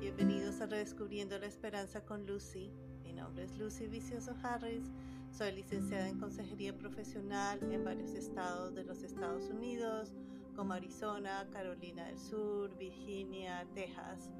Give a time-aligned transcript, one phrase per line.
[0.00, 2.72] Bienvenidos a Redescubriendo la Esperanza con Lucy.
[3.04, 4.90] Mi nombre es Lucy Vicioso Harris.
[5.30, 10.12] Soy licenciada en Consejería Profesional en varios estados de los Estados Unidos,
[10.56, 14.30] como Arizona, Carolina del Sur, Virginia, Texas.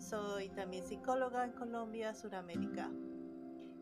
[0.00, 2.90] Soy también psicóloga en Colombia, Suramérica.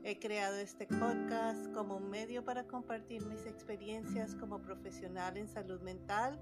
[0.02, 5.80] He creado este podcast como un medio para compartir mis experiencias como profesional en salud
[5.80, 6.38] mental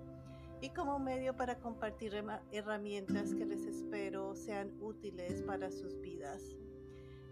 [0.60, 2.14] y como medio para compartir
[2.52, 6.56] herramientas que les espero sean útiles para sus vidas.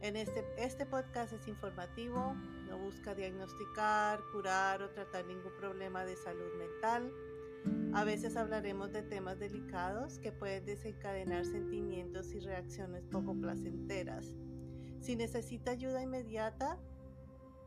[0.00, 2.34] En este, este podcast es informativo,
[2.68, 7.12] no busca diagnosticar, curar o tratar ningún problema de salud mental.
[7.94, 14.34] A veces hablaremos de temas delicados que pueden desencadenar sentimientos y reacciones poco placenteras.
[15.00, 16.78] Si necesita ayuda inmediata,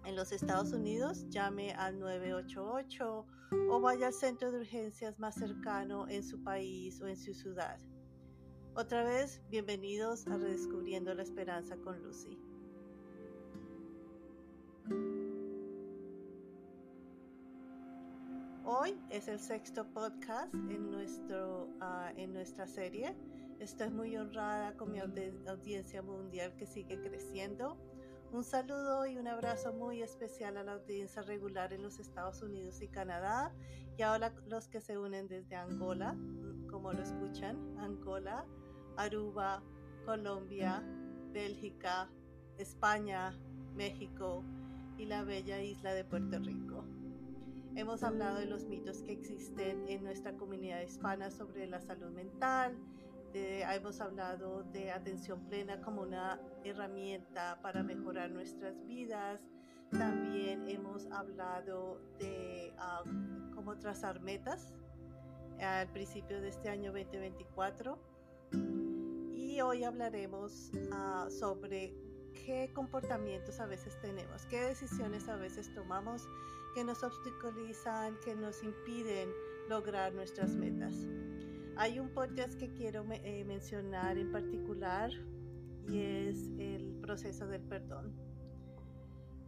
[0.05, 3.25] en los Estados Unidos, llame al 988
[3.69, 7.79] o vaya al centro de urgencias más cercano en su país o en su ciudad.
[8.75, 12.39] Otra vez, bienvenidos a Redescubriendo la Esperanza con Lucy.
[18.63, 23.15] Hoy es el sexto podcast en, nuestro, ah, en nuestra serie.
[23.59, 27.77] Estoy muy honrada con mi audiencia mundial que sigue creciendo
[28.35, 32.81] un saludo y un abrazo muy especial a la audiencia regular en los Estados Unidos
[32.81, 33.53] y Canadá
[33.97, 36.17] y ahora los que se unen desde Angola,
[36.69, 38.45] como lo escuchan, Angola,
[38.97, 39.63] Aruba,
[40.05, 40.83] Colombia,
[41.31, 42.09] Bélgica,
[42.57, 43.33] España,
[43.73, 44.43] México
[44.97, 46.83] y la bella isla de Puerto Rico.
[47.75, 52.77] Hemos hablado de los mitos que existen en nuestra comunidad hispana sobre la salud mental,
[53.35, 59.41] hemos hablado de atención plena como una herramienta para mejorar nuestras vidas.
[59.91, 63.03] También hemos hablado de ah,
[63.53, 64.73] cómo trazar metas
[65.59, 67.99] al principio de este año 2024.
[69.33, 71.93] Y hoy hablaremos ah, sobre
[72.45, 76.27] qué comportamientos a veces tenemos, qué decisiones a veces tomamos
[76.73, 79.29] que nos obstaculizan, que nos impiden
[79.69, 81.05] lograr nuestras metas.
[81.77, 85.11] Hay un podcast que quiero eh, mencionar en particular
[85.89, 88.13] y es el proceso del perdón.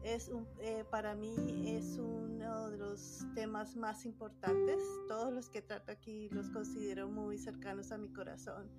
[0.04, 0.30] Es
[0.60, 4.84] eh, para mí es uno de los temas más importantes.
[5.08, 8.70] Todos los que trato aquí los considero muy cercanos a mi corazón,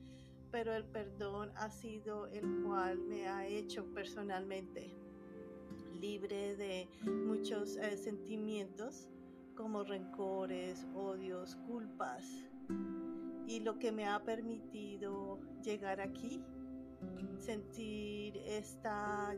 [0.50, 4.94] pero el perdón ha sido el cual me ha hecho personalmente
[5.98, 9.08] libre de muchos eh, sentimientos
[9.56, 12.44] como rencores, odios, culpas
[13.48, 16.44] y lo que me ha permitido llegar aquí,
[17.38, 18.90] sentir este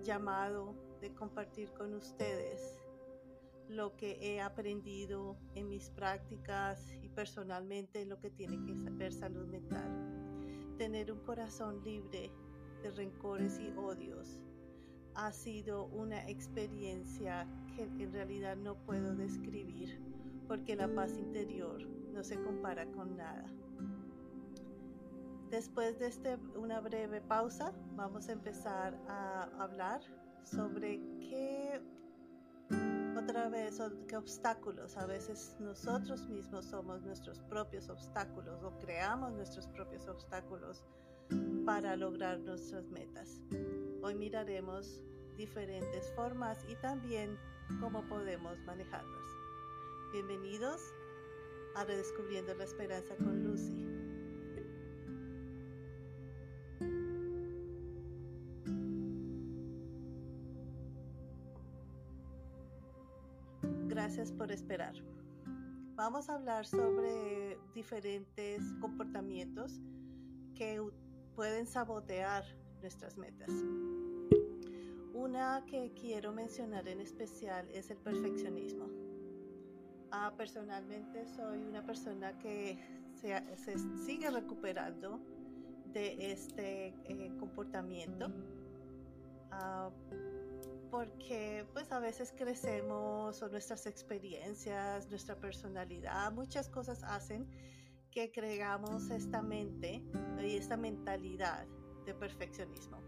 [0.02, 2.80] llamado de compartir con ustedes
[3.68, 9.12] lo que he aprendido en mis prácticas y personalmente en lo que tiene que saber
[9.12, 10.74] salud mental.
[10.76, 12.32] Tener un corazón libre
[12.82, 14.42] de rencores y odios
[15.14, 20.00] ha sido una experiencia que en realidad no puedo describir
[20.48, 23.59] porque la paz interior no se compara con nada.
[25.50, 30.00] Después de este, una breve pausa, vamos a empezar a hablar
[30.44, 31.82] sobre qué,
[33.18, 34.96] otra vez, qué obstáculos.
[34.96, 40.84] A veces nosotros mismos somos nuestros propios obstáculos o creamos nuestros propios obstáculos
[41.66, 43.40] para lograr nuestras metas.
[44.02, 45.02] Hoy miraremos
[45.36, 47.36] diferentes formas y también
[47.80, 49.26] cómo podemos manejarlas.
[50.12, 50.80] Bienvenidos
[51.74, 53.89] a Redescubriendo la Esperanza con Lucy.
[64.28, 64.92] Por esperar.
[65.94, 69.80] Vamos a hablar sobre diferentes comportamientos
[70.54, 70.78] que
[71.34, 72.44] pueden sabotear
[72.82, 73.48] nuestras metas.
[75.14, 78.88] Una que quiero mencionar en especial es el perfeccionismo.
[80.10, 82.78] Ah, personalmente soy una persona que
[83.14, 85.18] se, sigue recuperando
[85.94, 88.30] de este eh, comportamiento.
[89.50, 89.90] Ah,
[90.90, 97.46] porque pues a veces crecemos o nuestras experiencias, nuestra personalidad, muchas cosas hacen
[98.10, 100.02] que creamos esta mente
[100.42, 101.66] y esta mentalidad
[102.04, 102.98] de perfeccionismo.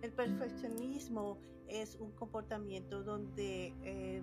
[0.00, 4.22] El perfeccionismo es un comportamiento donde eh,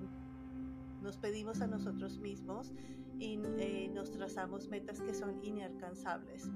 [1.02, 2.72] nos pedimos a nosotros mismos
[3.20, 6.50] y eh, nos trazamos metas que son inalcanzables.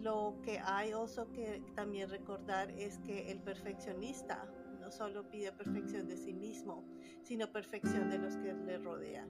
[0.00, 4.48] Lo que hay oso que también recordar es que el perfeccionista
[4.90, 6.84] solo pide perfección de sí mismo,
[7.22, 9.28] sino perfección de los que le rodean.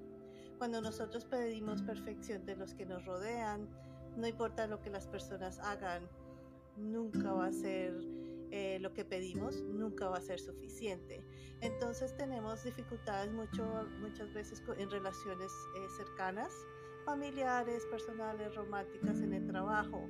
[0.58, 3.68] Cuando nosotros pedimos perfección de los que nos rodean,
[4.16, 6.08] no importa lo que las personas hagan,
[6.76, 7.94] nunca va a ser
[8.50, 11.24] eh, lo que pedimos, nunca va a ser suficiente.
[11.60, 16.52] Entonces tenemos dificultades mucho, muchas veces en relaciones eh, cercanas,
[17.04, 20.08] familiares, personales, románticas, en el trabajo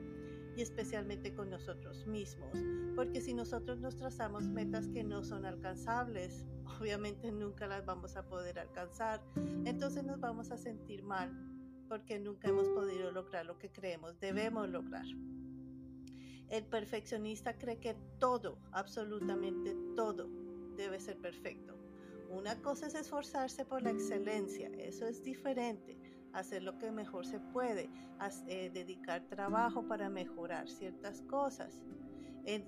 [0.57, 2.51] y especialmente con nosotros mismos.
[2.95, 6.45] Porque si nosotros nos trazamos metas que no son alcanzables,
[6.81, 9.23] obviamente nunca las vamos a poder alcanzar.
[9.65, 11.31] Entonces nos vamos a sentir mal
[11.91, 15.05] porque nunca hemos podido lograr lo que creemos debemos lograr.
[16.49, 20.29] El perfeccionista cree que todo, absolutamente todo,
[20.77, 21.77] debe ser perfecto.
[22.29, 26.00] Una cosa es esforzarse por la excelencia, eso es diferente,
[26.33, 27.91] hacer lo que mejor se puede,
[28.47, 31.81] eh, dedicar trabajo para mejorar ciertas cosas.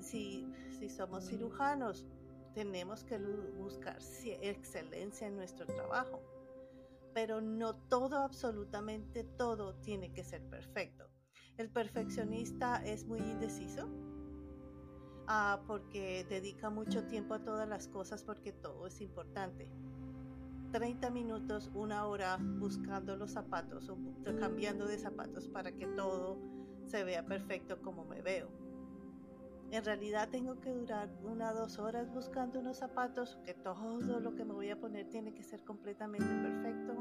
[0.00, 0.46] si,
[0.78, 2.06] si somos cirujanos,
[2.54, 3.98] tenemos que buscar
[4.42, 6.20] excelencia en nuestro trabajo
[7.14, 11.08] pero no todo, absolutamente todo tiene que ser perfecto.
[11.58, 13.88] El perfeccionista es muy indeciso
[15.26, 19.68] ah, porque dedica mucho tiempo a todas las cosas porque todo es importante.
[20.72, 23.98] 30 minutos, una hora buscando los zapatos o
[24.40, 26.38] cambiando de zapatos para que todo
[26.86, 28.48] se vea perfecto como me veo.
[29.70, 34.44] En realidad tengo que durar una dos horas buscando unos zapatos, que todo lo que
[34.44, 36.94] me voy a poner tiene que ser completamente perfecto.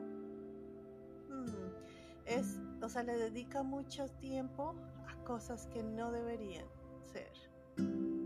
[1.29, 4.75] Hmm, es, o sea, le dedica mucho tiempo
[5.07, 6.65] a cosas que no deberían
[7.11, 7.31] ser,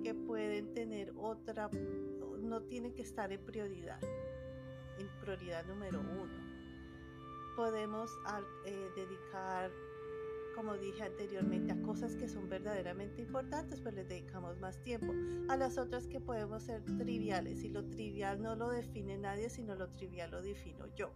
[0.04, 1.70] que pueden tener otra,
[2.40, 4.00] no tienen que estar en prioridad,
[5.00, 6.56] en prioridad número uno.
[7.56, 8.12] Podemos
[8.66, 9.72] eh, dedicar
[10.56, 15.14] como dije anteriormente, a cosas que son verdaderamente importantes, pues les dedicamos más tiempo.
[15.50, 19.76] A las otras que podemos ser triviales, y lo trivial no lo define nadie, sino
[19.76, 21.12] lo trivial lo defino yo.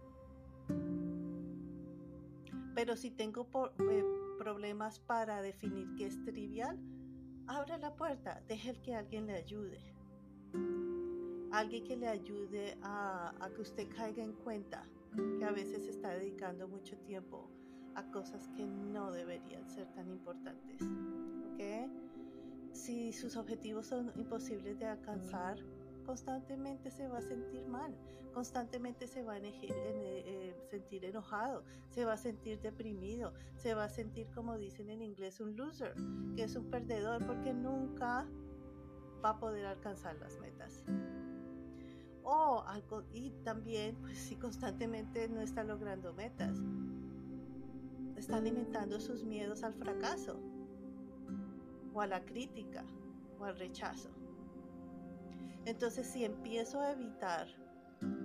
[2.74, 3.48] Pero si tengo
[3.90, 4.04] eh,
[4.38, 6.78] problemas para definir qué es trivial,
[7.46, 9.80] abra la puerta, deje que alguien le ayude.
[11.52, 14.86] Alguien que le ayude a, a que usted caiga en cuenta
[15.38, 17.50] que a veces está dedicando mucho tiempo
[17.94, 20.80] a cosas que no deberían ser tan importantes.
[21.52, 21.90] ¿Ok?
[22.72, 25.58] Si sus objetivos son imposibles de alcanzar,
[26.06, 27.96] constantemente se va a sentir mal,
[28.32, 33.88] constantemente se va a eh, sentir enojado, se va a sentir deprimido, se va a
[33.88, 35.94] sentir, como dicen en inglés, un loser,
[36.36, 38.26] que es un perdedor porque nunca
[39.22, 40.84] va a poder alcanzar las metas.
[42.22, 46.58] O algo, y también, pues si constantemente no está logrando metas,
[48.16, 50.38] está alimentando sus miedos al fracaso
[51.94, 52.84] o a la crítica
[53.38, 54.10] o al rechazo.
[55.64, 57.48] Entonces si empiezo a evitar,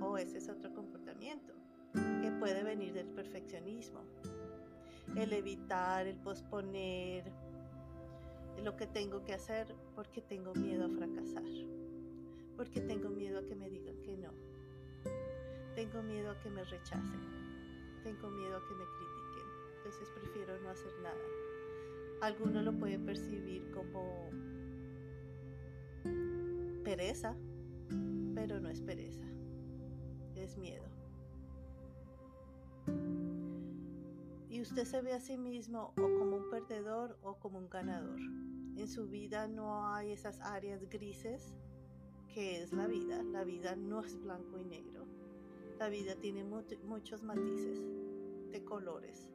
[0.02, 1.54] o ese es otro comportamiento
[1.94, 4.02] que puede venir del perfeccionismo,
[5.16, 7.32] el evitar, el posponer
[8.64, 11.44] lo que tengo que hacer porque tengo miedo a fracasar,
[12.56, 14.32] porque tengo miedo a que me digan que no,
[15.76, 17.22] tengo miedo a que me rechacen,
[18.04, 19.26] tengo miedo a que me critiquen
[19.86, 21.16] entonces prefiero no hacer nada.
[22.22, 24.32] Algunos lo pueden percibir como
[26.84, 27.36] pereza,
[28.34, 29.24] pero no es pereza,
[30.36, 30.86] es miedo.
[34.50, 38.20] Y usted se ve a sí mismo o como un perdedor o como un ganador.
[38.78, 41.54] En su vida no hay esas áreas grises
[42.36, 43.24] que es la vida.
[43.24, 45.08] La vida no es blanco y negro.
[45.80, 47.82] La vida tiene muchos matices
[48.52, 49.30] de colores.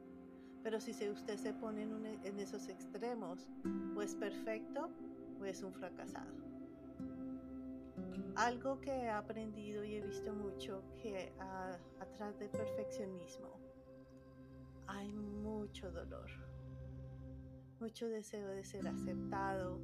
[0.63, 3.49] Pero si usted se pone en, esos extremos,
[3.95, 4.87] o es perfecto
[5.39, 6.31] o es un fracasado.
[8.35, 11.33] Algo que he aprendido y he visto mucho que
[11.99, 13.59] atrás del perfeccionismo
[14.85, 16.29] hay mucho dolor,
[17.79, 19.79] mucho deseo de ser aceptado,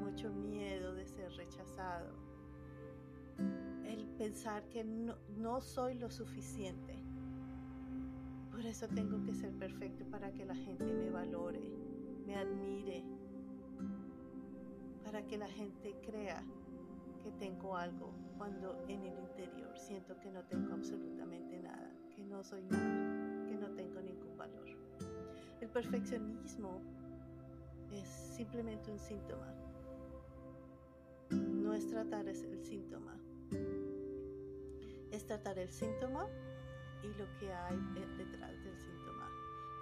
[0.00, 2.27] mucho miedo de ser rechazado,
[4.28, 6.94] pensar que no soy lo suficiente
[8.50, 11.62] por eso tengo que ser perfecto para que la gente me valore,
[12.26, 13.04] me admire,
[15.02, 16.42] para que la gente crea
[17.22, 22.44] que tengo algo cuando en el interior siento que no tengo absolutamente nada, que no
[22.44, 24.66] soy nada, que no tengo ningún valor.
[25.62, 26.82] El perfeccionismo
[27.92, 29.54] es simplemente un síntoma.
[31.30, 33.16] No es tratar el síntoma,
[35.18, 36.28] es tratar el síntoma
[37.02, 37.76] y lo que hay
[38.16, 39.28] detrás del síntoma.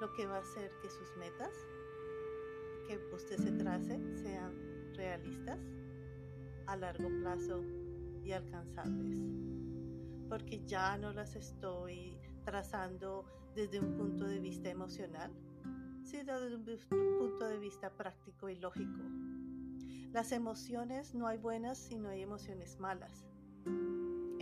[0.00, 1.52] Lo que va a hacer que sus metas
[2.88, 4.54] que usted se trace sean
[4.94, 5.58] realistas,
[6.66, 7.62] a largo plazo
[8.24, 9.18] y alcanzables.
[10.30, 15.32] Porque ya no las estoy trazando desde un punto de vista emocional,
[16.02, 19.02] sino desde un punto de vista práctico y lógico.
[20.12, 23.26] Las emociones no hay buenas si no hay emociones malas.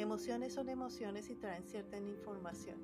[0.04, 2.76] Emociones son emociones y traen cierta información,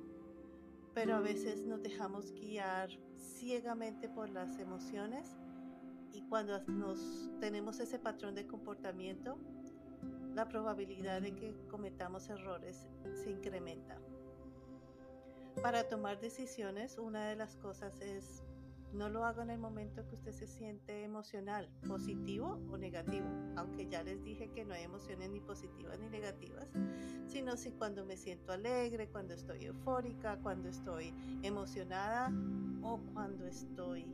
[0.95, 5.37] pero a veces nos dejamos guiar ciegamente por las emociones
[6.13, 9.37] y cuando nos tenemos ese patrón de comportamiento,
[10.33, 14.01] la probabilidad de que cometamos errores se incrementa.
[15.61, 18.43] Para tomar decisiones, una de las cosas es
[18.93, 23.87] no lo hago en el momento que usted se siente emocional, positivo o negativo, aunque
[23.87, 26.67] ya les dije que no hay emociones ni positivas ni negativas,
[27.27, 32.31] sino si cuando me siento alegre, cuando estoy eufórica, cuando estoy emocionada
[32.81, 34.05] o cuando estoy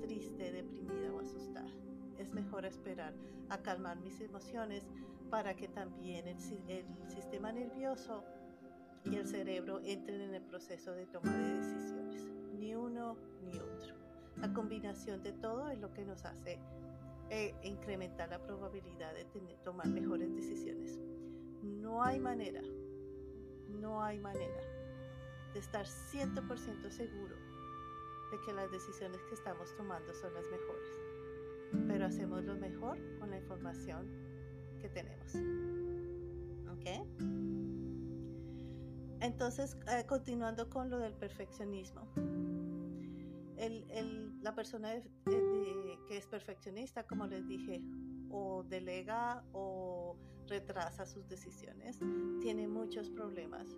[0.00, 1.70] triste, deprimida o asustada.
[2.18, 3.14] Es mejor esperar
[3.50, 4.86] a calmar mis emociones
[5.30, 8.24] para que también el, sistema nervioso
[9.04, 12.26] y el cerebro entren en el proceso de toma de decisiones.
[12.58, 13.97] Ni uno ni otro.
[14.40, 16.58] La combinación de todo es lo que nos hace
[17.30, 19.26] eh, incrementar la probabilidad de
[19.64, 20.98] tomar mejores decisiones.
[21.62, 22.62] No hay manera,
[23.68, 24.62] no hay manera
[25.52, 27.36] de estar 100% seguro
[28.30, 30.88] de que las decisiones que estamos tomando son las mejores.
[31.86, 34.06] Pero hacemos lo mejor con la información
[34.80, 35.34] que tenemos.
[36.70, 36.86] ¿Ok?
[39.20, 42.08] Entonces, eh, continuando con lo del perfeccionismo.
[44.42, 47.82] La persona que es perfeccionista, como les dije,
[48.30, 51.98] o delega o retrasa sus decisiones,
[52.40, 53.76] tiene muchos problemas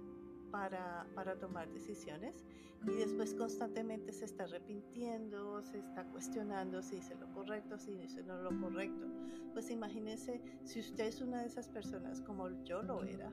[0.51, 2.45] para, para, tomar decisiones
[2.87, 8.23] y después constantemente se está arrepintiendo, se está cuestionando si hice lo correcto, si hice
[8.23, 9.07] no lo correcto.
[9.53, 13.33] Pues imagínense si usted es una de esas personas como yo lo era,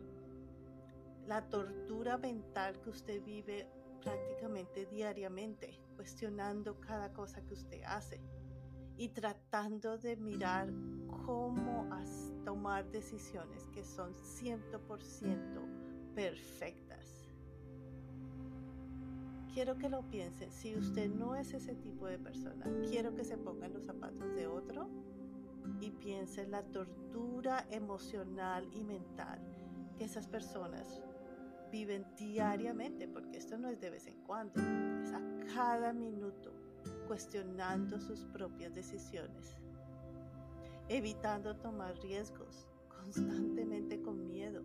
[1.28, 3.68] la tortura mental que usted vive
[4.02, 8.22] prácticamente diariamente, cuestionando cada cosa que usted hace
[8.96, 10.72] y tratando de mirar
[11.26, 11.78] cómo
[12.46, 17.28] tomar decisiones que son 100% perfectas.
[19.54, 23.38] Quiero que lo piensen, si usted no es ese tipo de persona, quiero que se
[23.38, 24.88] pongan los zapatos de otro
[25.82, 29.42] y piense en la tortura emocional y mental
[29.98, 31.02] que esas personas
[31.72, 34.60] viven diariamente, porque esto no es de vez en cuando,
[35.04, 35.22] es a
[35.54, 36.52] cada minuto
[37.08, 39.56] cuestionando sus propias decisiones,
[40.88, 44.64] evitando tomar riesgos, constantemente con miedo,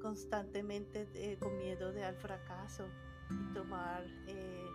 [0.00, 2.86] constantemente eh, con miedo de al fracaso
[3.30, 4.66] y tomar eh,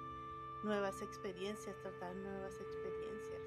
[0.63, 3.41] nuevas experiencias, tratar nuevas experiencias,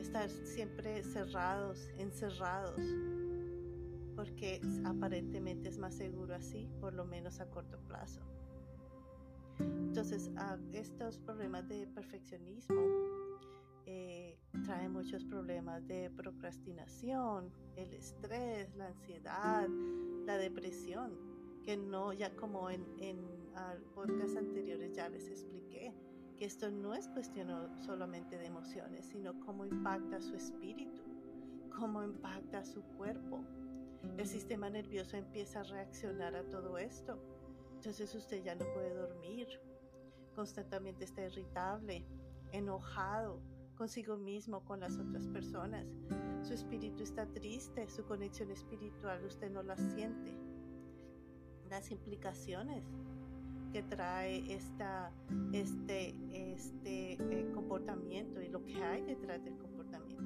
[0.00, 2.80] estar siempre cerrados, encerrados
[4.18, 8.20] porque aparentemente es más seguro así, por lo menos a corto plazo.
[9.60, 10.28] Entonces,
[10.72, 12.82] estos problemas de perfeccionismo
[13.86, 19.68] eh, traen muchos problemas de procrastinación, el estrés, la ansiedad,
[20.26, 21.12] la depresión,
[21.62, 23.24] que no, ya como en, en
[23.94, 25.94] podcasts anteriores ya les expliqué,
[26.36, 27.48] que esto no es cuestión
[27.84, 31.02] solamente de emociones, sino cómo impacta su espíritu,
[31.70, 33.44] cómo impacta su cuerpo,
[34.16, 37.18] el sistema nervioso empieza a reaccionar a todo esto.
[37.74, 39.46] Entonces usted ya no puede dormir,
[40.34, 42.04] constantemente está irritable,
[42.52, 43.40] enojado
[43.76, 45.86] consigo mismo, con las otras personas.
[46.42, 50.36] Su espíritu está triste, su conexión espiritual usted no la siente.
[51.70, 52.84] Las implicaciones
[53.72, 55.12] que trae esta,
[55.52, 59.67] este, este eh, comportamiento y lo que hay detrás del comportamiento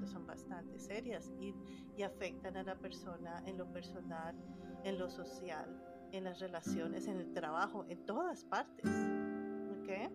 [0.06, 1.54] son bastante serias y,
[2.02, 4.34] afectan a la persona en lo personal,
[4.82, 5.80] en lo social,
[6.10, 8.90] en las relaciones, en el trabajo, en todas partes.
[9.80, 10.08] ¿Okay?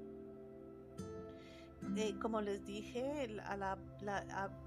[1.96, 3.78] Eh, como les dije, a,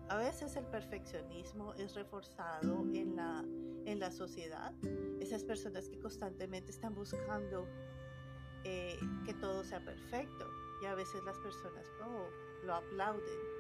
[0.09, 3.45] a, veces el perfeccionismo es reforzado en la,
[3.85, 4.73] en la sociedad.
[5.21, 7.67] Esas personas que constantemente están buscando
[8.65, 10.47] eh, que todo sea perfecto
[10.83, 12.27] y a veces las personas oh,
[12.67, 13.60] lo aplauden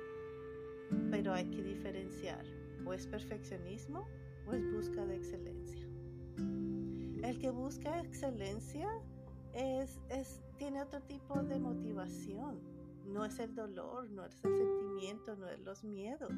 [1.11, 2.45] pero hay que diferenciar,
[2.85, 4.09] o es perfeccionismo
[4.47, 5.87] o es busca de excelencia.
[7.23, 8.89] El que busca excelencia
[9.53, 12.61] es, es, tiene otro tipo de motivación,
[13.07, 16.33] no es el dolor, no es el sentimiento, no es los miedos.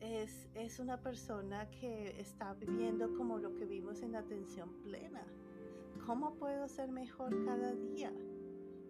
[0.00, 5.24] Es, es una persona que está viviendo como lo que vimos en atención plena.
[6.06, 8.12] ¿Cómo puedo ser mejor cada día?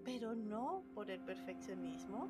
[0.04, 2.28] Pero no por el perfeccionismo,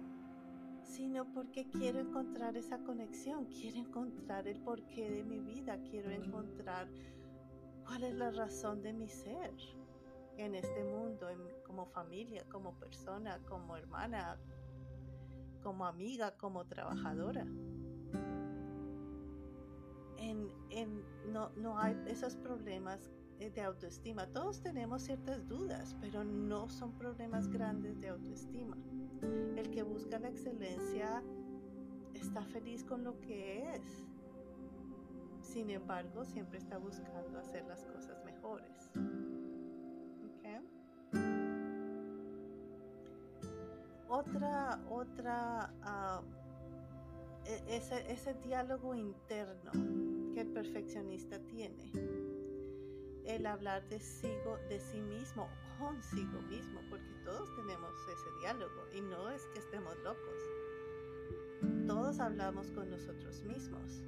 [0.89, 6.89] sino porque quiero encontrar esa conexión, quiero encontrar el porqué de mi vida, quiero encontrar
[7.87, 9.53] cuál es la razón de mi ser
[10.39, 11.29] en este mundo,
[11.67, 14.39] como familia, como persona, como hermana.
[15.63, 17.45] como amiga, como trabajadora.
[20.17, 24.27] En, en, no, no hay esos problemas de autoestima.
[24.27, 28.77] Todos tenemos ciertas dudas, pero no son problemas grandes de autoestima.
[29.57, 31.23] El que busca la excelencia
[32.15, 34.05] está feliz con lo que es.
[35.41, 38.91] Sin embargo, siempre está buscando hacer las cosas mejores.
[44.11, 46.25] Otra, otra, uh,
[47.69, 49.71] ese, ese diálogo interno
[50.33, 51.93] que el perfeccionista tiene
[53.29, 59.03] el hablar de, sigo, de sí mismo, consigo mismo, porque todos tenemos ese diálogo y
[59.03, 60.43] no es que estemos locos.
[61.87, 64.03] Todos hablamos con nosotros mismos.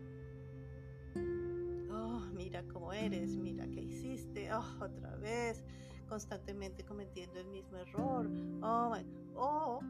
[1.91, 5.63] Oh, mira cómo eres, mira qué hiciste, oh, otra vez,
[6.09, 8.27] constantemente cometiendo el mismo error.
[8.63, 8.97] Oh,
[9.35, 9.81] oh,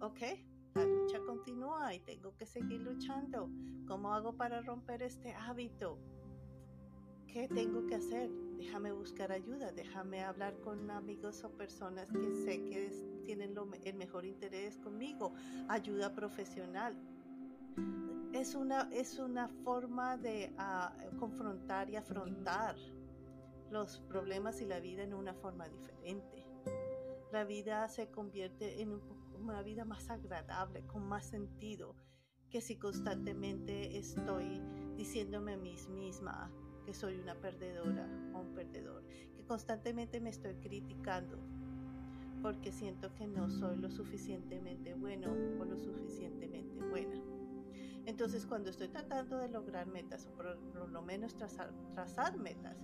[0.00, 0.20] ok,
[0.74, 3.50] la lucha continúa y tengo que seguir luchando.
[3.86, 5.98] ¿Cómo hago para romper este hábito?
[7.32, 8.30] ¿Qué tengo que hacer?
[8.56, 12.90] Déjame buscar ayuda, déjame hablar con amigos o personas que sé que
[13.26, 13.54] tienen
[13.84, 15.34] el mejor interés conmigo,
[15.68, 16.96] ayuda profesional.
[18.32, 22.76] Es una, es una forma de ah, confrontar y afrontar
[23.70, 26.46] los problemas y la vida en una forma diferente.
[27.30, 29.00] La vida se convierte en
[29.38, 31.94] una vida más agradable, con más sentido,
[32.48, 34.62] que si constantemente estoy
[34.96, 36.50] diciéndome a mí misma,
[36.88, 39.04] que soy una perdedora o un perdedor,
[39.36, 41.38] que constantemente me estoy criticando
[42.40, 45.30] porque siento que no soy lo suficientemente bueno
[45.60, 47.20] o lo suficientemente buena.
[48.06, 52.78] Entonces cuando estoy tratando de lograr metas o por lo menos trazar, trazar metas,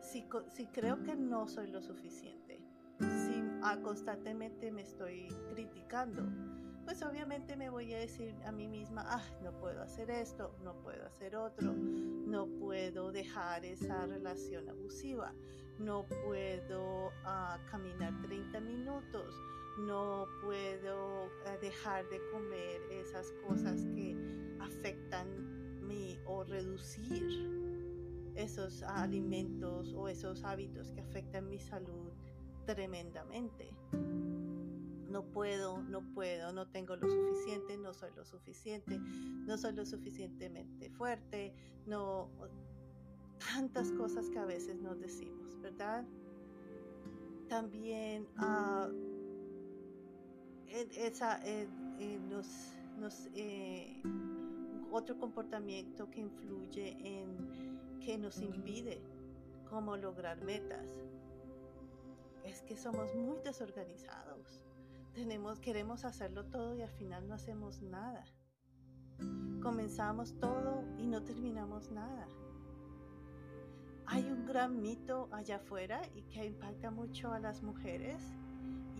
[0.00, 2.58] si, si, creo que no soy lo suficiente,
[3.00, 6.22] si ah, constantemente me estoy criticando,
[6.84, 10.74] pues obviamente me voy a decir a mí misma, ah, no puedo hacer esto, no
[10.82, 15.32] puedo hacer otro, no puedo dejar esa relación abusiva,
[15.78, 19.34] no puedo ah, caminar 30 minutos,
[19.78, 24.16] no puedo ah, dejar de comer esas cosas que
[24.60, 27.62] afectan mi o reducir
[28.34, 32.10] esos alimentos o esos hábitos que afectan mi salud
[32.66, 33.70] tremendamente
[35.12, 39.84] no puedo, no puedo, no tengo lo suficiente, no soy lo suficiente, no soy lo
[39.84, 41.54] suficientemente fuerte,
[41.86, 42.30] no
[43.52, 46.04] tantas cosas que a veces nos decimos, ¿verdad?
[47.48, 48.90] También uh,
[50.66, 51.40] esa,
[52.28, 54.02] nos, eh,
[54.90, 59.02] otro comportamiento que influye en que nos impide
[59.68, 60.88] cómo lograr metas
[62.44, 64.64] es que somos muy desorganizados
[65.62, 68.24] queremos hacerlo todo y al final no hacemos nada.
[69.62, 72.26] Comenzamos todo y no terminamos nada.
[74.06, 78.22] Hay un gran mito allá afuera y que impacta mucho a las mujeres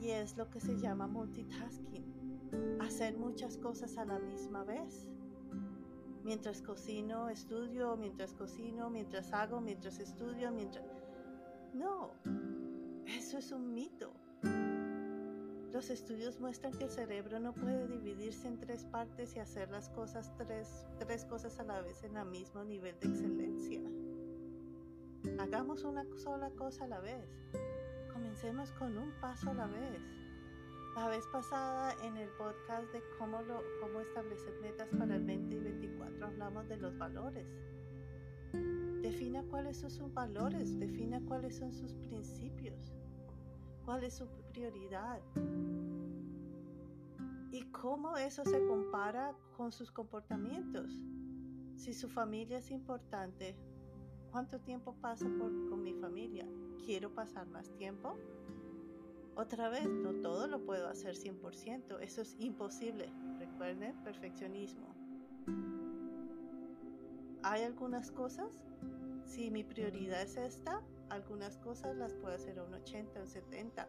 [0.00, 2.78] y es lo que se llama multitasking.
[2.80, 5.06] Hacer muchas cosas a la misma vez.
[6.24, 10.86] Mientras cocino, estudio, mientras cocino, mientras hago, mientras estudio, mientras...
[11.74, 12.12] No,
[13.06, 14.21] eso es un mito.
[15.72, 19.88] Los estudios muestran que el cerebro no puede dividirse en tres partes y hacer las
[19.88, 23.80] cosas tres, tres cosas a la vez en el mismo nivel de excelencia.
[25.38, 27.26] Hagamos una sola cosa a la vez.
[28.12, 30.02] Comencemos con un paso a la vez.
[30.94, 35.54] La vez pasada en el podcast de cómo, lo, cómo establecer metas para el 20
[35.54, 37.46] y 24 hablamos de los valores.
[39.00, 42.92] Defina cuáles son sus valores, defina cuáles son sus principios,
[43.84, 45.20] cuál es su prioridad.
[47.50, 50.90] ¿Y cómo eso se compara con sus comportamientos?
[51.76, 53.56] Si su familia es importante,
[54.30, 56.46] ¿cuánto tiempo paso por, con mi familia?
[56.84, 58.16] ¿Quiero pasar más tiempo?
[59.34, 63.10] Otra vez, no todo lo puedo hacer 100%, eso es imposible.
[63.38, 64.94] Recuerden, perfeccionismo.
[67.42, 68.50] ¿Hay algunas cosas?
[69.24, 73.86] Si mi prioridad es esta, algunas cosas las puedo hacer a un 80, un 70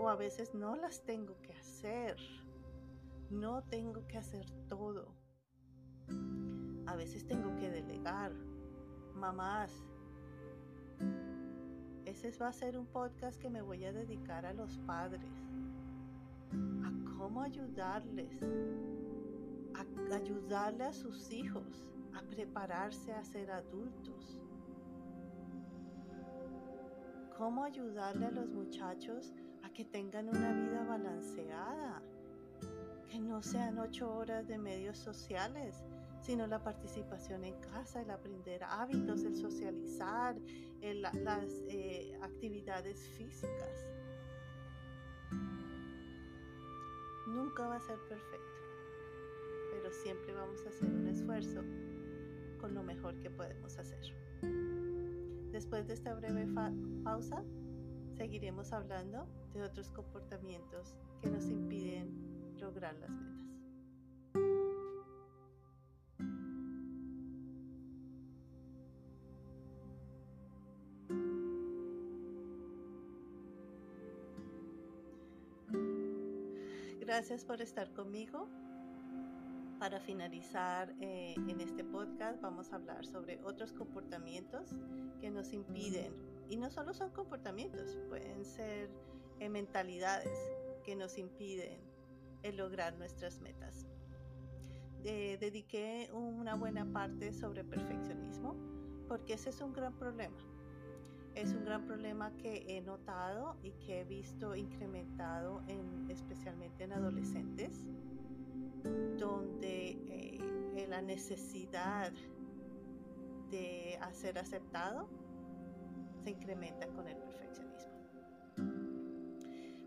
[0.00, 2.16] o a veces no las tengo que hacer.
[3.30, 5.14] No tengo que hacer todo.
[6.86, 8.32] A veces tengo que delegar.
[9.14, 9.72] Mamás,
[12.04, 15.30] ese va a ser un podcast que me voy a dedicar a los padres,
[16.52, 18.42] a cómo ayudarles,
[19.74, 24.40] a ayudarle a sus hijos a prepararse a ser adultos,
[27.38, 32.02] cómo ayudarle a los muchachos a que tengan una vida balanceada,
[33.08, 35.84] que no sean ocho horas de medios sociales,
[36.20, 40.36] sino la participación en casa, el aprender hábitos, el socializar,
[40.82, 43.86] las eh, actividades físicas.
[47.28, 48.58] Nunca va a ser perfecto,
[49.70, 51.62] pero siempre vamos a hacer un esfuerzo
[52.60, 54.77] con lo mejor que podemos hacer.
[55.52, 56.46] Después de esta breve
[57.02, 57.42] pausa,
[58.16, 63.38] seguiremos hablando de otros comportamientos que nos impiden lograr las metas.
[77.00, 78.48] Gracias por estar conmigo.
[79.78, 84.70] Para finalizar eh, en este podcast vamos a hablar sobre otros comportamientos
[85.20, 86.12] que nos impiden,
[86.48, 88.90] y no solo son comportamientos, pueden ser
[89.38, 90.36] eh, mentalidades
[90.84, 91.78] que nos impiden
[92.42, 93.86] el lograr nuestras metas.
[95.04, 98.56] dediqué una buena parte sobre perfeccionismo
[99.06, 100.36] porque ese es un gran problema.
[101.36, 106.92] Es un gran problema que he notado y que he visto incrementado en, especialmente en
[106.92, 107.37] adolescentes
[110.98, 112.10] la necesidad
[113.50, 115.08] de ser aceptado
[116.24, 117.92] se incrementa con el perfeccionismo.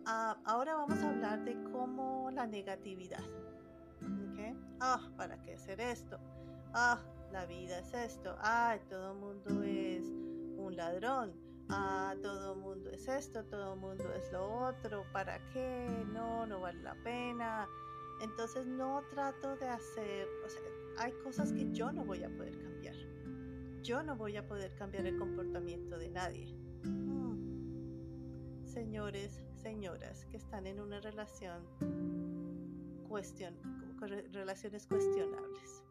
[0.06, 3.26] Ah, ahora vamos a hablar de cómo la negatividad.
[4.80, 6.18] Ah, ¿para qué hacer esto?
[6.74, 6.98] Ah,
[7.32, 8.38] la vida es esto.
[8.40, 11.34] Ah, todo el mundo es un ladrón.
[11.70, 15.04] Ah, todo el mundo es esto, todo el mundo es lo otro.
[15.12, 16.06] ¿Para qué?
[16.14, 17.68] No, no vale la pena.
[18.22, 20.28] Entonces no trato de hacer,
[20.98, 22.96] hay cosas que yo no voy a poder cambiar.
[23.82, 26.54] Yo no voy a poder cambiar el comportamiento de nadie.
[26.84, 28.66] Hmm.
[28.66, 31.64] Señores, señoras que están en una relación
[33.08, 33.54] cuestión,
[34.32, 35.84] relaciones cuestionables.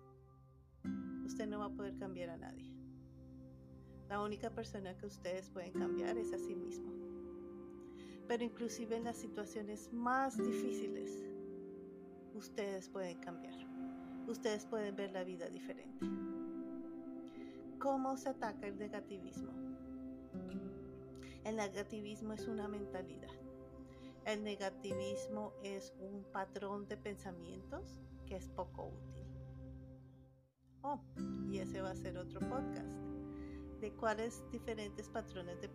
[1.26, 2.72] Usted no va a poder cambiar a nadie.
[4.08, 6.90] La única persona que ustedes pueden cambiar es a sí mismo.
[8.26, 11.22] Pero inclusive en las situaciones más difíciles,
[12.34, 13.69] ustedes pueden cambiar.
[14.30, 16.06] Ustedes pueden ver la vida diferente.
[17.80, 19.50] ¿Cómo se ataca el negativismo?
[21.42, 23.34] El negativismo es una mentalidad.
[24.24, 29.26] El negativismo es un patrón de pensamientos que es poco útil.
[30.82, 31.02] Oh,
[31.50, 32.96] y ese va a ser otro podcast
[33.80, 35.68] de cuáles diferentes patrones de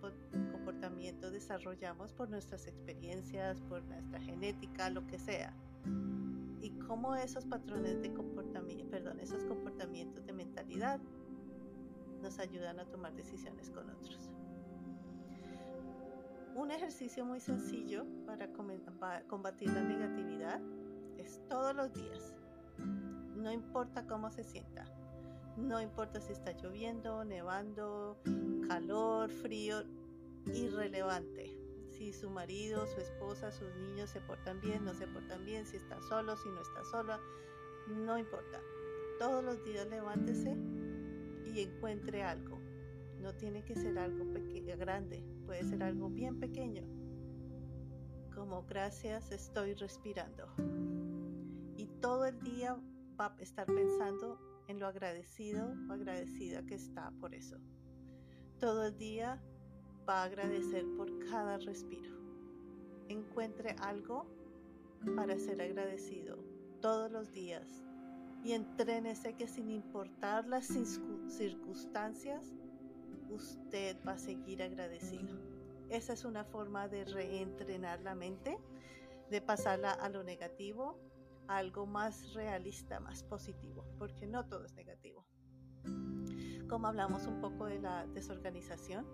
[0.51, 5.53] comportamiento desarrollamos por nuestras experiencias, por nuestra genética, lo que sea
[6.65, 10.99] y cómo esos patrones de comportamiento, perdón, esos comportamientos de mentalidad
[12.23, 14.31] nos ayudan a tomar decisiones con otros.
[16.55, 18.49] Un ejercicio muy sencillo para
[19.27, 20.59] combatir la negatividad
[21.17, 22.33] es todos los días.
[23.35, 24.85] No importa cómo se sienta.
[25.57, 28.17] No importa si está lloviendo, nevando,
[28.67, 29.83] calor, frío,
[30.47, 31.64] irrelevante
[32.05, 35.77] si su marido, su esposa, sus niños se portan bien, no se portan bien, si
[35.77, 37.19] está solo, si no está sola,
[37.87, 38.61] no importa.
[39.17, 40.55] Todos los días levántese
[41.45, 42.59] y encuentre algo.
[43.19, 44.23] No tiene que ser algo
[44.77, 46.83] grande, puede ser algo bien pequeño.
[48.35, 50.47] Como gracias estoy respirando.
[51.75, 52.79] Y todo el día
[53.19, 54.37] va a estar pensando
[54.67, 57.57] en lo agradecido o agradecida que está por eso.
[58.59, 59.41] Todo el día
[60.07, 62.15] va a agradecer por cada respiro.
[63.07, 64.25] Encuentre algo
[65.15, 66.37] para ser agradecido
[66.81, 67.83] todos los días
[68.43, 70.67] y entrénese que sin importar las
[71.27, 72.53] circunstancias,
[73.29, 75.35] usted va a seguir agradecido.
[75.89, 78.57] Esa es una forma de reentrenar la mente,
[79.31, 80.99] de pasarla a lo negativo,
[81.47, 85.25] a algo más realista, más positivo, porque no todo es negativo.
[86.69, 89.05] Como hablamos un poco de la desorganización,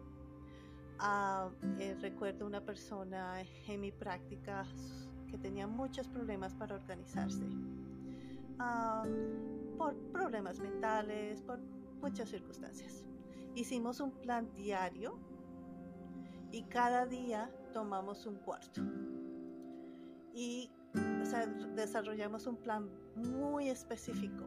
[1.03, 4.67] Ah, eh, recuerdo una persona en mi práctica
[5.27, 7.43] que tenía muchos problemas para organizarse.
[8.59, 9.03] Ah,
[9.79, 11.59] por problemas mentales, por
[12.01, 13.03] muchas circunstancias.
[13.55, 15.17] Hicimos un plan diario
[16.51, 18.81] y cada día tomamos un cuarto.
[20.35, 20.71] Y
[21.75, 24.45] desarrollamos un plan muy específico.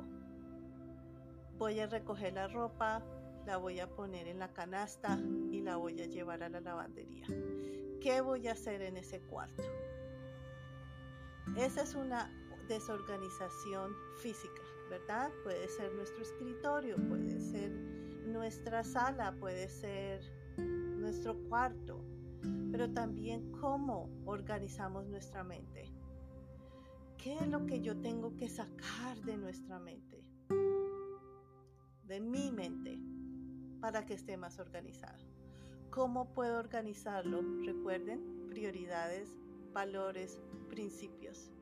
[1.59, 3.03] Voy a recoger la ropa,
[3.47, 5.19] la voy a poner en la canasta
[5.51, 7.27] y la voy a llevar a la lavandería.
[8.01, 9.63] ¿Qué voy a hacer en ese cuarto?
[11.57, 12.31] Esa es una
[12.69, 15.31] desorganización física, ¿verdad?
[15.43, 17.71] Puede ser nuestro escritorio, puede ser
[18.27, 20.23] nuestra sala, puede ser
[20.57, 22.03] nuestro cuarto,
[22.73, 25.93] pero también cómo organizamos nuestra mente.
[27.19, 30.25] ¿Qué es lo que yo tengo que sacar de nuestra mente?
[32.05, 32.99] De mi mente
[33.85, 35.23] para que esté más organizado.
[35.91, 37.43] ¿Cómo puedo organizarlo?
[37.67, 39.37] Recuerden, prioridades,
[39.75, 41.53] valores, principios.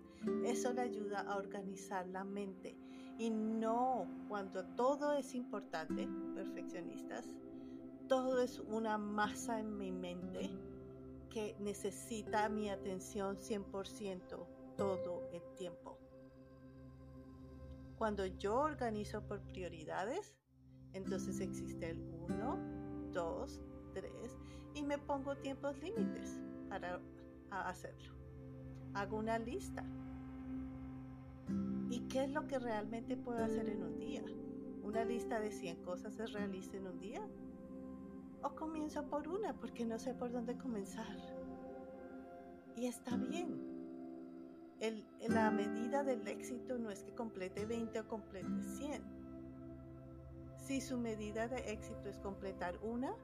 [0.45, 2.77] Eso le ayuda a organizar la mente
[3.19, 7.27] y no cuando todo es importante, perfeccionistas,
[8.07, 10.49] todo es una masa en mi mente
[11.29, 15.99] que necesita mi atención 100% todo el tiempo.
[17.99, 20.37] Cuando yo organizo por prioridades,
[20.95, 23.61] entonces existe el 1, 2,
[23.95, 24.13] 3
[24.75, 27.01] y me pongo tiempos límites para
[27.51, 28.15] hacerlo.
[28.95, 29.85] Hago una lista.
[31.91, 34.23] ¿Y qué es lo que realmente puedo hacer en un día?
[34.83, 37.27] ¿Una lista de 100 cosas se realiza en un día?
[38.43, 41.17] ¿O comienzo por una porque no sé por dónde comenzar?
[42.77, 43.71] Y está bien.
[45.29, 49.03] la medida del éxito no es que complete 20 o complete 100.
[50.73, 53.15] Si su medida de éxito es completar una,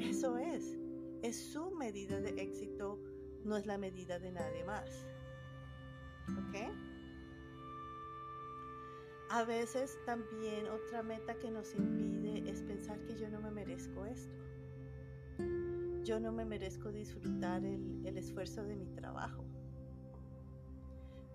[0.00, 0.78] eso es.
[1.20, 2.98] Es su medida de éxito,
[3.44, 5.04] no es la medida de nadie más.
[6.30, 6.56] ¿Ok?
[9.28, 14.06] A veces también otra meta que nos impide es pensar que yo no me merezco
[14.06, 14.42] esto.
[16.04, 19.44] Yo no me merezco disfrutar el, el esfuerzo de mi trabajo.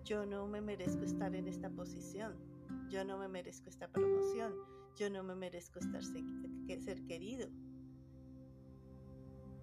[0.04, 2.34] Yo no me merezco estar en esta posición.
[2.90, 4.77] Yo no me merezco esta promoción.
[4.98, 7.48] Yo no me merezco estar ser querido.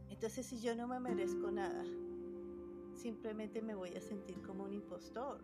[0.09, 1.85] Entonces si yo no me merezco nada,
[2.95, 5.43] simplemente me voy a sentir como un impostor.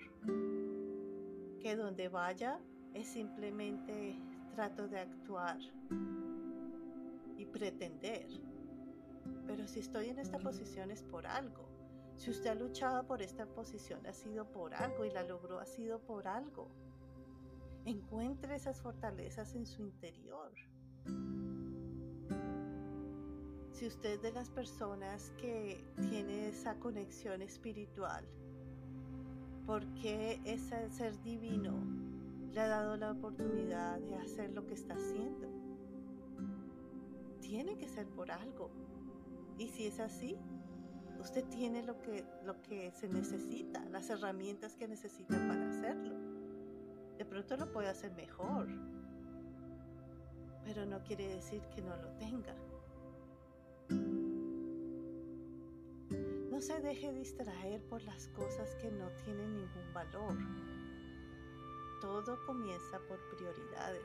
[1.61, 2.61] Que donde vaya
[2.95, 4.17] es simplemente
[4.55, 5.59] trato de actuar
[7.37, 8.29] y pretender.
[9.45, 11.69] Pero si estoy en esta posición es por algo.
[12.17, 15.67] Si usted ha luchado por esta posición ha sido por algo y la logró ha
[15.67, 16.71] sido por algo.
[17.85, 20.53] Encuentre esas fortalezas en su interior.
[23.73, 28.27] Si usted es de las personas que tiene esa conexión espiritual,
[29.67, 31.73] porque ese ser divino
[32.53, 35.49] le ha dado la oportunidad de hacer lo que está haciendo?
[37.41, 38.71] Tiene que ser por algo.
[39.59, 40.37] Y si es así,
[41.21, 46.20] usted tiene lo que, lo que se necesita, las herramientas que necesita para hacerlo.
[47.31, 48.67] Pronto lo puede hacer mejor,
[50.65, 52.57] pero no quiere decir que no lo tenga.
[56.51, 60.37] No se deje distraer por las cosas que no tienen ningún valor.
[62.01, 64.05] Todo comienza por prioridades,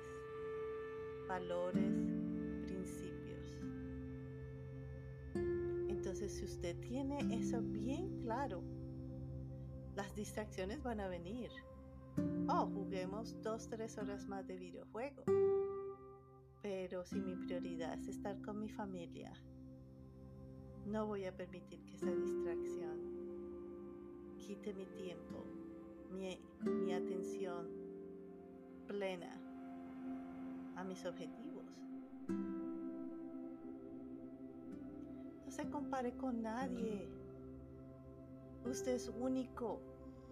[1.28, 1.92] valores,
[2.68, 3.60] principios.
[5.90, 8.62] Entonces, si usted tiene eso bien claro,
[9.96, 11.50] las distracciones van a venir.
[12.48, 15.24] Oh, juguemos dos, tres horas más de videojuego.
[16.62, 19.34] Pero si mi prioridad es estar con mi familia,
[20.86, 23.16] no voy a permitir que esa distracción
[24.38, 25.44] quite mi tiempo,
[26.12, 27.68] mi, atención
[28.88, 29.42] plena
[30.76, 31.66] a mis objetivos.
[35.46, 37.10] No se compare con nadie.
[38.66, 39.82] Usted es único.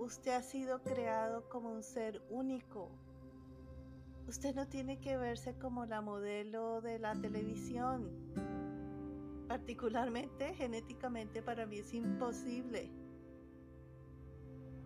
[0.04, 2.90] Usted ha sido creado como un ser único.
[4.28, 8.24] Usted no tiene que verse como la modelo de la televisión
[9.48, 12.90] particularmente genéticamente para mí es imposible.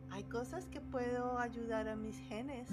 [0.10, 2.70] Hay cosas que puedo ayudar a mis genes,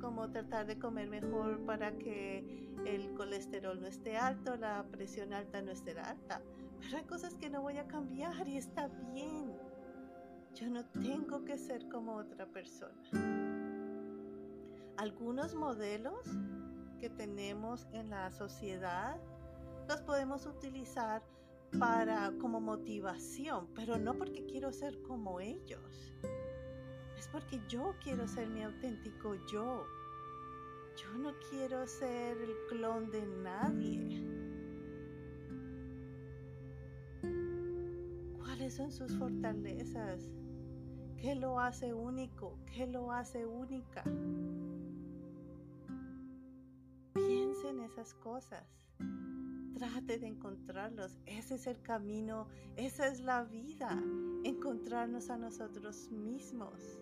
[0.00, 5.62] como tratar de comer mejor para que el colesterol no esté alto, la presión alta
[5.62, 6.42] no esté alta.
[6.80, 9.49] Pero hay cosas que no voy a cambiar y está bien.
[10.60, 12.92] Yo no tengo que ser como otra persona.
[14.98, 16.26] Algunos modelos
[16.98, 19.18] que tenemos en la sociedad
[19.88, 21.22] los podemos utilizar
[21.78, 26.12] para como motivación, pero no porque quiero ser como ellos.
[27.16, 29.86] Es porque yo quiero ser mi auténtico yo.
[30.94, 34.26] Yo no quiero ser el clon de nadie.
[38.36, 40.28] ¿Cuáles son sus fortalezas?
[41.20, 42.58] ¿Qué lo hace único?
[42.74, 44.02] ¿Qué lo hace única?
[47.14, 48.80] Piensa en esas cosas
[49.80, 51.16] trate de encontrarlos.
[51.24, 53.90] Ese es el camino, esa es la vida,
[54.44, 57.00] encontrarnos a nosotros mismos.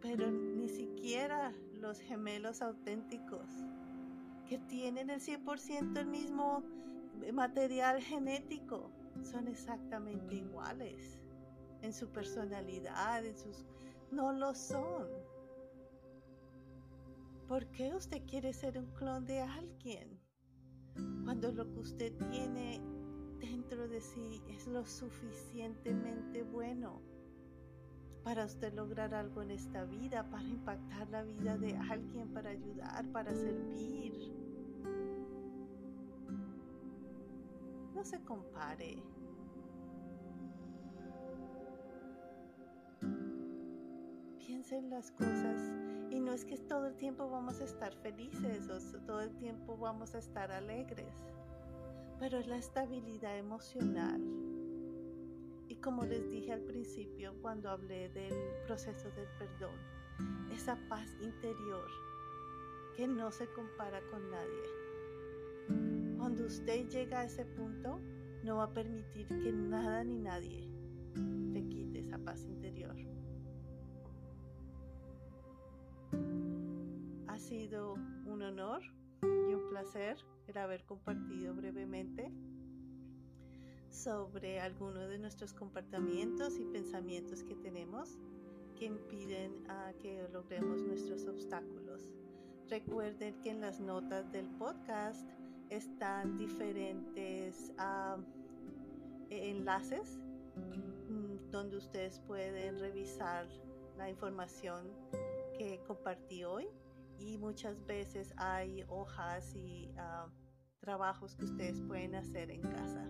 [0.00, 3.46] Pero ni siquiera los gemelos auténticos,
[4.48, 6.62] que tienen el 100% el mismo
[7.32, 8.90] material genético,
[9.22, 11.23] son exactamente iguales
[11.84, 13.64] en su personalidad, en sus
[14.10, 15.06] no lo son.
[17.46, 20.18] ¿Por qué usted quiere ser un clon de alguien?
[21.24, 22.80] Cuando lo que usted tiene
[23.38, 27.02] dentro de sí es lo suficientemente bueno
[28.22, 33.06] para usted lograr algo en esta vida, para impactar la vida de alguien, para ayudar,
[33.12, 34.14] para servir.
[37.94, 39.02] No se compare.
[44.54, 45.72] Piense en las cosas
[46.12, 49.76] y no es que todo el tiempo vamos a estar felices o todo el tiempo
[49.76, 51.12] vamos a estar alegres,
[52.20, 54.22] pero es la estabilidad emocional
[55.66, 58.32] y como les dije al principio cuando hablé del
[58.64, 59.74] proceso del perdón,
[60.52, 61.90] esa paz interior
[62.96, 66.16] que no se compara con nadie.
[66.16, 67.98] Cuando usted llega a ese punto,
[68.44, 70.70] no va a permitir que nada ni nadie
[71.52, 73.03] te quite esa paz interior.
[77.54, 77.94] Sido
[78.26, 78.82] un honor
[79.22, 80.16] y un placer
[80.48, 82.32] el haber compartido brevemente
[83.90, 88.18] sobre algunos de nuestros comportamientos y pensamientos que tenemos
[88.76, 92.12] que impiden a que logremos nuestros obstáculos.
[92.68, 95.30] Recuerden que en las notas del podcast
[95.70, 98.20] están diferentes uh,
[99.30, 100.18] enlaces
[100.56, 103.46] mm, donde ustedes pueden revisar
[103.96, 104.90] la información
[105.56, 106.66] que compartí hoy
[107.18, 110.30] y muchas veces hay hojas y uh,
[110.80, 113.06] trabajos que ustedes pueden hacer en casa.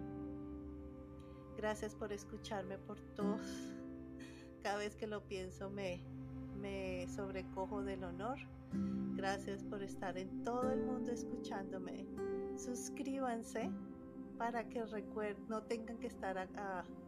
[1.57, 3.41] Gracias por escucharme por todos.
[4.63, 6.01] Cada vez que lo pienso me,
[6.61, 8.39] me sobrecojo del honor.
[9.17, 12.07] Gracias por estar en todo el mundo escuchándome.
[12.57, 13.71] Suscríbanse
[14.39, 14.83] para que
[15.49, 16.49] no tengan que estar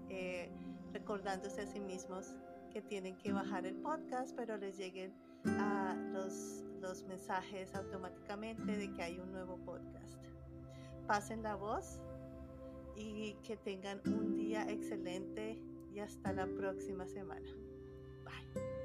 [0.08, 0.50] eh,
[0.92, 2.34] recordándose a sí mismos
[2.72, 5.12] que tienen que bajar el podcast, pero les lleguen
[5.58, 10.16] a los, los mensajes automáticamente de que hay un nuevo podcast.
[11.06, 12.00] Pasen la voz
[12.96, 15.58] y que tengan un día excelente
[15.94, 17.48] y hasta la próxima semana.
[18.24, 18.75] Bye.